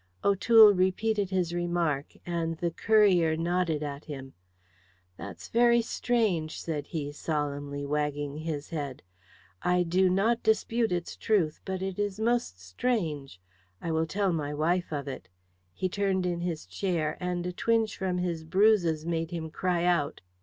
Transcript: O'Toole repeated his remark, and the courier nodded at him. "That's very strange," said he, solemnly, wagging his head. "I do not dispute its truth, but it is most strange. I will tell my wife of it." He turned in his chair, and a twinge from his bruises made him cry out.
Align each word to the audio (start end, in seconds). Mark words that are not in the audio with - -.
O'Toole 0.23 0.73
repeated 0.73 1.29
his 1.29 1.53
remark, 1.53 2.13
and 2.25 2.57
the 2.57 2.71
courier 2.71 3.37
nodded 3.37 3.83
at 3.83 4.05
him. 4.05 4.33
"That's 5.15 5.47
very 5.49 5.83
strange," 5.83 6.59
said 6.59 6.87
he, 6.87 7.11
solemnly, 7.11 7.85
wagging 7.85 8.37
his 8.37 8.71
head. 8.71 9.03
"I 9.61 9.83
do 9.83 10.09
not 10.09 10.41
dispute 10.41 10.91
its 10.91 11.15
truth, 11.15 11.61
but 11.65 11.83
it 11.83 11.99
is 11.99 12.19
most 12.19 12.59
strange. 12.59 13.39
I 13.79 13.91
will 13.91 14.07
tell 14.07 14.33
my 14.33 14.55
wife 14.55 14.91
of 14.91 15.07
it." 15.07 15.29
He 15.71 15.87
turned 15.87 16.25
in 16.25 16.41
his 16.41 16.65
chair, 16.65 17.15
and 17.19 17.45
a 17.45 17.53
twinge 17.53 17.95
from 17.95 18.17
his 18.17 18.43
bruises 18.43 19.05
made 19.05 19.29
him 19.29 19.51
cry 19.51 19.83
out. 19.85 20.21